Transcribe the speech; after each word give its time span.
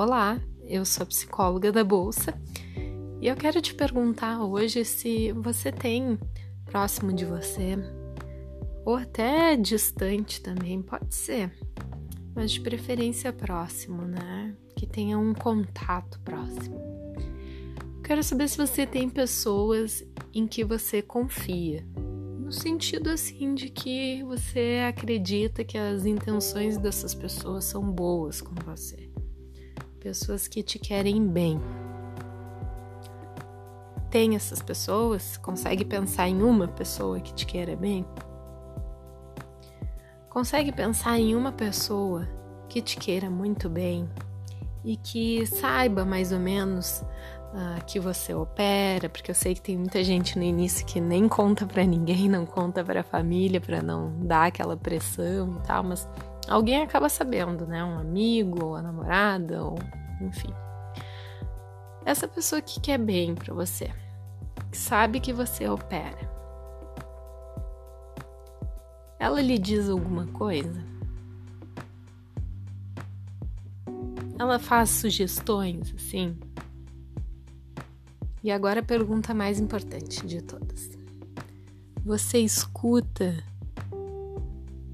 Olá, 0.00 0.40
eu 0.62 0.84
sou 0.84 1.04
psicóloga 1.04 1.72
da 1.72 1.82
Bolsa 1.82 2.32
e 3.20 3.26
eu 3.26 3.34
quero 3.34 3.60
te 3.60 3.74
perguntar 3.74 4.44
hoje 4.44 4.84
se 4.84 5.32
você 5.32 5.72
tem 5.72 6.16
próximo 6.64 7.12
de 7.12 7.24
você, 7.24 7.76
ou 8.86 8.94
até 8.94 9.56
distante 9.56 10.40
também, 10.40 10.80
pode 10.80 11.12
ser, 11.12 11.52
mas 12.32 12.52
de 12.52 12.60
preferência 12.60 13.32
próximo, 13.32 14.02
né? 14.02 14.54
Que 14.76 14.86
tenha 14.86 15.18
um 15.18 15.34
contato 15.34 16.20
próximo. 16.20 16.80
Quero 18.04 18.22
saber 18.22 18.48
se 18.48 18.56
você 18.56 18.86
tem 18.86 19.10
pessoas 19.10 20.04
em 20.32 20.46
que 20.46 20.62
você 20.62 21.02
confia, 21.02 21.84
no 22.38 22.52
sentido 22.52 23.10
assim 23.10 23.52
de 23.52 23.68
que 23.68 24.22
você 24.22 24.78
acredita 24.88 25.64
que 25.64 25.76
as 25.76 26.06
intenções 26.06 26.78
dessas 26.78 27.16
pessoas 27.16 27.64
são 27.64 27.82
boas 27.82 28.40
com 28.40 28.54
você 28.64 29.07
pessoas 29.98 30.48
que 30.48 30.62
te 30.62 30.78
querem 30.78 31.26
bem. 31.26 31.60
Tem 34.10 34.34
essas 34.34 34.62
pessoas? 34.62 35.36
Consegue 35.36 35.84
pensar 35.84 36.28
em 36.28 36.42
uma 36.42 36.66
pessoa 36.66 37.20
que 37.20 37.34
te 37.34 37.44
queira 37.44 37.76
bem? 37.76 38.06
Consegue 40.30 40.72
pensar 40.72 41.18
em 41.18 41.34
uma 41.34 41.52
pessoa 41.52 42.26
que 42.68 42.80
te 42.80 42.96
queira 42.96 43.28
muito 43.28 43.68
bem 43.68 44.08
e 44.84 44.96
que 44.96 45.44
saiba 45.46 46.04
mais 46.04 46.32
ou 46.32 46.38
menos 46.38 47.02
uh, 47.52 47.84
que 47.86 47.98
você 47.98 48.32
opera? 48.32 49.08
Porque 49.08 49.30
eu 49.30 49.34
sei 49.34 49.54
que 49.54 49.60
tem 49.60 49.76
muita 49.76 50.02
gente 50.04 50.38
no 50.38 50.44
início 50.44 50.86
que 50.86 51.00
nem 51.00 51.28
conta 51.28 51.66
para 51.66 51.84
ninguém, 51.84 52.28
não 52.30 52.46
conta 52.46 52.84
para 52.84 53.00
a 53.00 53.04
família 53.04 53.60
para 53.60 53.82
não 53.82 54.12
dar 54.20 54.46
aquela 54.46 54.76
pressão 54.76 55.58
e 55.58 55.66
tal, 55.66 55.82
mas 55.82 56.08
alguém 56.48 56.82
acaba 56.82 57.08
sabendo, 57.08 57.66
né? 57.66 57.84
Um 57.84 57.98
amigo, 57.98 58.64
ou 58.64 58.76
a 58.76 58.82
namorada, 58.82 59.62
ou 59.62 59.78
enfim. 60.20 60.52
Essa 62.04 62.26
pessoa 62.26 62.62
que 62.62 62.80
quer 62.80 62.98
bem 62.98 63.34
para 63.34 63.52
você, 63.52 63.90
que 64.70 64.78
sabe 64.78 65.20
que 65.20 65.32
você 65.32 65.68
opera, 65.68 66.28
ela 69.18 69.40
lhe 69.40 69.58
diz 69.58 69.88
alguma 69.88 70.26
coisa? 70.28 70.86
Ela 74.38 74.58
faz 74.58 74.90
sugestões, 74.90 75.92
assim? 75.94 76.38
E 78.42 78.50
agora 78.50 78.80
a 78.80 78.84
pergunta 78.84 79.34
mais 79.34 79.58
importante 79.58 80.24
de 80.24 80.40
todas. 80.40 80.90
Você 82.04 82.38
escuta 82.38 83.36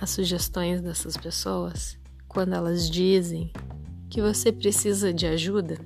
as 0.00 0.10
sugestões 0.10 0.80
dessas 0.80 1.16
pessoas 1.16 1.98
quando 2.28 2.54
elas 2.54 2.90
dizem 2.90 3.52
que 4.10 4.20
você 4.20 4.52
precisa 4.52 5.12
de 5.12 5.26
ajuda? 5.26 5.78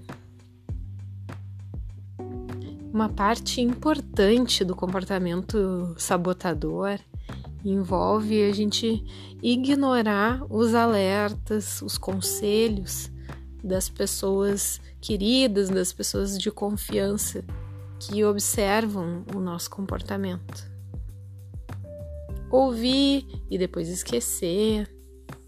Uma 2.92 3.08
parte 3.08 3.61
importante 3.61 4.64
do 4.64 4.75
comportamento 4.75 5.94
sabotador 5.97 6.98
envolve 7.64 8.42
a 8.42 8.52
gente 8.52 9.05
ignorar 9.42 10.42
os 10.50 10.74
alertas, 10.74 11.80
os 11.83 11.97
conselhos 11.97 13.11
das 13.62 13.89
pessoas 13.89 14.80
queridas, 15.00 15.69
das 15.69 15.92
pessoas 15.92 16.39
de 16.39 16.50
confiança 16.50 17.45
que 17.98 18.24
observam 18.24 19.24
o 19.34 19.39
nosso 19.39 19.70
comportamento 19.70 20.70
ouvir 22.51 23.27
e 23.51 23.56
depois 23.56 23.89
esquecer 23.89 24.89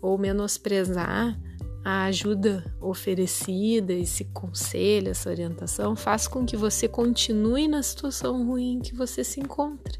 ou 0.01 0.17
menosprezar 0.17 1.39
a 1.85 2.05
ajuda 2.05 2.65
oferecida, 2.81 3.93
esse 3.93 4.25
conselho, 4.27 5.11
essa 5.11 5.29
orientação, 5.29 5.97
faz 5.97 6.29
com 6.29 6.47
que 6.47 6.57
você 6.57 6.87
continue 6.87 7.67
na 7.67 7.83
situação 7.83 8.47
ruim 8.47 8.81
que 8.81 8.95
você 8.95 9.25
se 9.25 9.41
encontra 9.41 9.99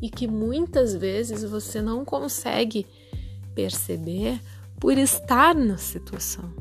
e 0.00 0.08
que 0.08 0.28
muitas 0.28 0.94
vezes 0.94 1.42
você 1.42 1.82
não 1.82 2.04
consegue 2.04 2.86
perceber 3.54 4.40
por 4.78 4.96
estar 4.96 5.54
na 5.54 5.76
situação. 5.76 6.52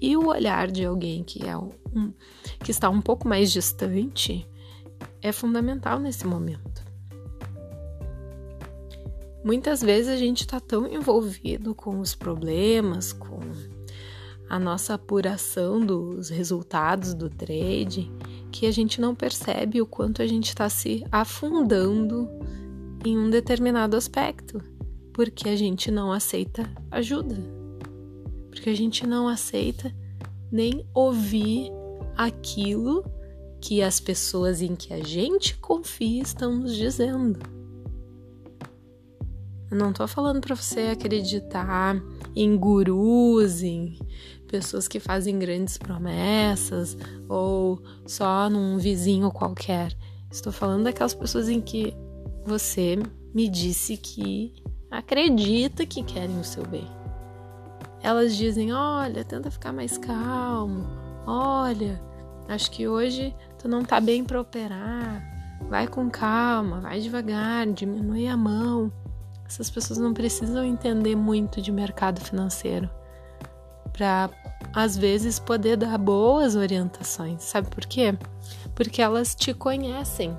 E 0.00 0.16
o 0.16 0.28
olhar 0.28 0.70
de 0.70 0.84
alguém 0.84 1.22
que 1.24 1.44
é 1.44 1.56
um, 1.56 1.70
que 2.62 2.70
está 2.70 2.88
um 2.88 3.00
pouco 3.00 3.26
mais 3.26 3.52
distante 3.52 4.46
é 5.20 5.32
fundamental 5.32 5.98
nesse 5.98 6.26
momento. 6.26 6.81
Muitas 9.44 9.82
vezes 9.82 10.08
a 10.08 10.16
gente 10.16 10.42
está 10.42 10.60
tão 10.60 10.86
envolvido 10.86 11.74
com 11.74 11.98
os 11.98 12.14
problemas, 12.14 13.12
com 13.12 13.40
a 14.48 14.58
nossa 14.58 14.94
apuração 14.94 15.80
dos 15.80 16.28
resultados 16.28 17.14
do 17.14 17.28
trade 17.28 18.12
que 18.52 18.66
a 18.66 18.70
gente 18.70 19.00
não 19.00 19.14
percebe 19.14 19.80
o 19.80 19.86
quanto 19.86 20.22
a 20.22 20.26
gente 20.26 20.48
está 20.48 20.68
se 20.68 21.04
afundando 21.10 22.28
em 23.04 23.18
um 23.18 23.30
determinado 23.30 23.96
aspecto, 23.96 24.62
porque 25.12 25.48
a 25.48 25.56
gente 25.56 25.90
não 25.90 26.12
aceita 26.12 26.70
ajuda, 26.90 27.36
porque 28.50 28.70
a 28.70 28.74
gente 28.74 29.06
não 29.06 29.26
aceita 29.26 29.92
nem 30.52 30.86
ouvir 30.94 31.70
aquilo 32.16 33.04
que 33.60 33.82
as 33.82 33.98
pessoas 33.98 34.60
em 34.60 34.76
que 34.76 34.92
a 34.92 35.02
gente 35.02 35.56
confia 35.56 36.22
estão 36.22 36.54
nos 36.54 36.76
dizendo. 36.76 37.61
Eu 39.72 39.78
não 39.78 39.90
tô 39.90 40.06
falando 40.06 40.38
para 40.38 40.54
você 40.54 40.90
acreditar 40.92 41.96
em 42.36 42.54
gurus, 42.58 43.62
em 43.62 43.98
pessoas 44.46 44.86
que 44.86 45.00
fazem 45.00 45.38
grandes 45.38 45.78
promessas 45.78 46.94
ou 47.26 47.82
só 48.06 48.50
num 48.50 48.76
vizinho 48.76 49.30
qualquer. 49.30 49.96
Estou 50.30 50.52
falando 50.52 50.84
daquelas 50.84 51.14
pessoas 51.14 51.48
em 51.48 51.58
que 51.58 51.96
você 52.44 52.98
me 53.34 53.48
disse 53.48 53.96
que 53.96 54.52
acredita 54.90 55.86
que 55.86 56.02
querem 56.02 56.38
o 56.38 56.44
seu 56.44 56.66
bem. 56.66 56.86
Elas 58.02 58.36
dizem: 58.36 58.74
"Olha, 58.74 59.24
tenta 59.24 59.50
ficar 59.50 59.72
mais 59.72 59.96
calmo. 59.96 60.86
Olha, 61.26 61.98
acho 62.46 62.70
que 62.70 62.86
hoje 62.86 63.34
tu 63.58 63.68
não 63.68 63.82
tá 63.82 63.98
bem 64.02 64.22
para 64.22 64.38
operar. 64.38 65.24
Vai 65.70 65.88
com 65.88 66.10
calma, 66.10 66.82
vai 66.82 67.00
devagar, 67.00 67.66
diminui 67.68 68.28
a 68.28 68.36
mão." 68.36 68.92
Essas 69.52 69.68
pessoas 69.68 69.98
não 69.98 70.14
precisam 70.14 70.64
entender 70.64 71.14
muito 71.14 71.60
de 71.60 71.70
mercado 71.70 72.22
financeiro 72.22 72.88
para 73.92 74.30
às 74.72 74.96
vezes 74.96 75.38
poder 75.38 75.76
dar 75.76 75.98
boas 75.98 76.56
orientações. 76.56 77.42
Sabe 77.42 77.68
por 77.68 77.84
quê? 77.84 78.16
Porque 78.74 79.02
elas 79.02 79.34
te 79.34 79.52
conhecem. 79.52 80.34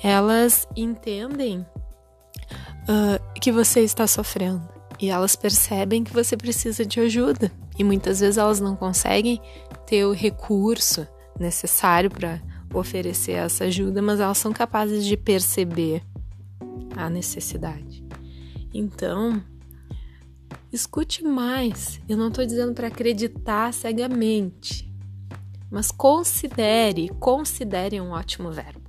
Elas 0.00 0.68
entendem 0.76 1.66
uh, 2.82 3.40
que 3.40 3.50
você 3.50 3.80
está 3.80 4.06
sofrendo 4.06 4.62
e 5.00 5.10
elas 5.10 5.34
percebem 5.34 6.04
que 6.04 6.12
você 6.12 6.36
precisa 6.36 6.86
de 6.86 7.00
ajuda. 7.00 7.50
E 7.76 7.82
muitas 7.82 8.20
vezes 8.20 8.38
elas 8.38 8.60
não 8.60 8.76
conseguem 8.76 9.42
ter 9.86 10.04
o 10.04 10.12
recurso 10.12 11.04
necessário 11.36 12.08
para 12.08 12.40
oferecer 12.72 13.32
essa 13.32 13.64
ajuda, 13.64 14.00
mas 14.00 14.20
elas 14.20 14.38
são 14.38 14.52
capazes 14.52 15.04
de 15.04 15.16
perceber 15.16 16.00
a 16.96 17.08
necessidade. 17.08 18.04
Então, 18.72 19.42
escute 20.72 21.22
mais. 21.22 22.00
Eu 22.08 22.16
não 22.16 22.28
estou 22.28 22.44
dizendo 22.44 22.72
para 22.74 22.88
acreditar 22.88 23.72
cegamente, 23.72 24.90
mas 25.70 25.90
considere, 25.90 27.08
considere 27.20 28.00
um 28.00 28.10
ótimo 28.10 28.50
verbo. 28.50 28.80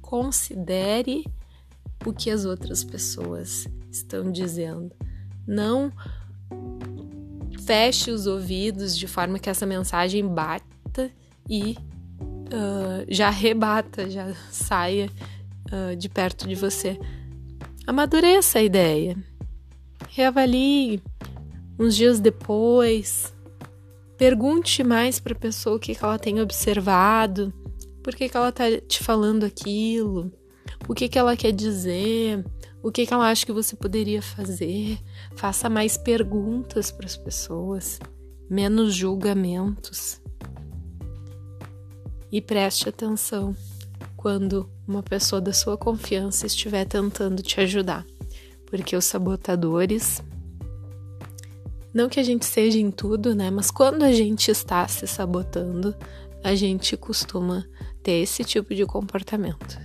Considere 0.00 1.24
o 2.04 2.12
que 2.12 2.30
as 2.30 2.44
outras 2.44 2.84
pessoas 2.84 3.66
estão 3.90 4.30
dizendo. 4.30 4.92
Não 5.46 5.92
feche 7.64 8.10
os 8.10 8.26
ouvidos 8.26 8.96
de 8.96 9.06
forma 9.06 9.38
que 9.38 9.48
essa 9.48 9.64
mensagem 9.64 10.26
bata 10.26 11.10
e 11.48 11.76
uh, 12.52 13.06
já 13.08 13.30
rebata, 13.30 14.10
já 14.10 14.34
saia 14.50 15.08
uh, 15.70 15.96
de 15.96 16.08
perto 16.08 16.46
de 16.46 16.54
você. 16.54 16.98
Amadureça 17.84 18.60
a 18.60 18.62
ideia. 18.62 19.16
Reavalie 20.10 21.02
uns 21.76 21.96
dias 21.96 22.20
depois. 22.20 23.34
Pergunte 24.16 24.84
mais 24.84 25.18
para 25.18 25.32
a 25.32 25.38
pessoa 25.38 25.76
o 25.76 25.80
que, 25.80 25.94
que 25.94 26.04
ela 26.04 26.18
tem 26.18 26.40
observado, 26.40 27.52
por 28.04 28.14
que, 28.14 28.28
que 28.28 28.36
ela 28.36 28.50
está 28.50 28.64
te 28.86 29.02
falando 29.02 29.44
aquilo, 29.44 30.32
o 30.86 30.94
que, 30.94 31.08
que 31.08 31.18
ela 31.18 31.36
quer 31.36 31.50
dizer, 31.50 32.44
o 32.84 32.92
que, 32.92 33.04
que 33.04 33.12
ela 33.12 33.28
acha 33.28 33.44
que 33.44 33.52
você 33.52 33.74
poderia 33.74 34.22
fazer. 34.22 35.00
Faça 35.34 35.68
mais 35.68 35.96
perguntas 35.96 36.92
para 36.92 37.06
as 37.06 37.16
pessoas, 37.16 37.98
menos 38.48 38.94
julgamentos. 38.94 40.20
E 42.30 42.40
preste 42.40 42.88
atenção 42.88 43.56
quando 44.22 44.70
uma 44.86 45.02
pessoa 45.02 45.40
da 45.40 45.52
sua 45.52 45.76
confiança 45.76 46.46
estiver 46.46 46.84
tentando 46.84 47.42
te 47.42 47.60
ajudar, 47.60 48.06
porque 48.66 48.94
os 48.94 49.04
sabotadores 49.04 50.22
Não 51.92 52.08
que 52.08 52.20
a 52.20 52.22
gente 52.22 52.46
seja 52.46 52.78
em 52.78 52.92
tudo, 52.92 53.34
né? 53.34 53.50
Mas 53.50 53.68
quando 53.68 54.04
a 54.04 54.12
gente 54.12 54.48
está 54.48 54.86
se 54.86 55.08
sabotando, 55.08 55.92
a 56.42 56.54
gente 56.54 56.96
costuma 56.96 57.66
ter 58.00 58.22
esse 58.22 58.44
tipo 58.44 58.72
de 58.76 58.86
comportamento 58.86 59.76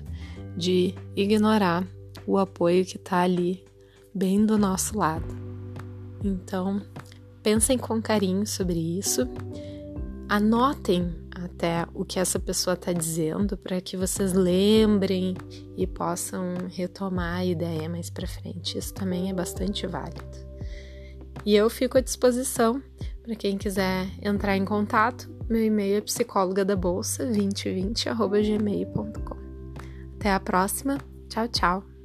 de 0.56 0.94
ignorar 1.16 1.86
o 2.28 2.38
apoio 2.38 2.86
que 2.86 2.98
está 2.98 3.22
ali 3.22 3.66
bem 4.14 4.46
do 4.46 4.56
nosso 4.56 5.00
lado. 5.00 5.36
Então, 6.24 6.80
pensem 7.42 7.76
com 7.76 8.00
carinho 8.00 8.46
sobre 8.46 8.78
isso, 9.00 9.28
anotem 10.30 11.27
até 11.58 11.86
o 11.94 12.06
que 12.06 12.20
essa 12.20 12.40
pessoa 12.40 12.76
está 12.76 12.94
dizendo 12.94 13.58
para 13.58 13.82
que 13.82 13.98
vocês 13.98 14.32
lembrem 14.34 15.34
e 15.76 15.88
possam 15.88 16.54
retomar 16.70 17.40
a 17.40 17.46
ideia 17.46 17.90
mais 17.90 18.12
para 18.12 18.28
frente. 18.28 18.78
Isso 18.78 18.94
também 18.94 19.32
é 19.32 19.34
bastante 19.34 19.88
válido. 19.88 20.22
E 21.44 21.56
eu 21.56 21.68
fico 21.70 21.98
à 21.98 22.02
disposição 22.02 22.82
para 23.24 23.36
quem 23.36 23.58
quiser 23.58 24.08
entrar 24.22 24.56
em 24.56 24.66
contato. 24.66 25.28
Meu 25.50 25.64
e-mail 25.64 25.98
é 25.98 26.02
psicóloga 26.02 26.64
da 26.64 26.76
bolsa 26.76 27.26
2020@gmail.com. 27.26 29.38
Até 30.16 30.32
a 30.32 30.40
próxima. 30.40 31.00
Tchau, 31.28 31.48
tchau. 31.48 31.97